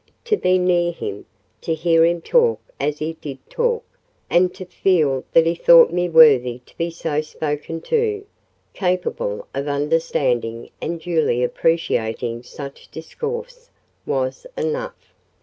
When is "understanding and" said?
9.67-10.99